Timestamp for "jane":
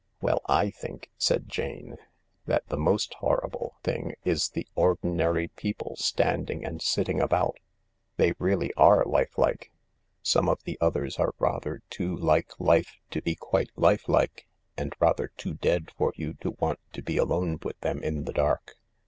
1.47-1.93